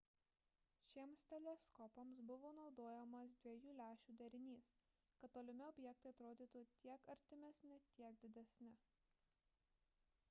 [0.91, 4.71] šiems teleskopams buvo naudojamas dviejų lęšių derinys
[5.21, 8.75] kad tolimi objektai atrodytų tiek artimesni tiek didesni